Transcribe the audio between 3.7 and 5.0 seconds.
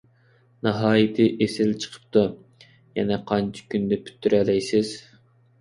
كۈندە پۈتتۈرەلەيسىز؟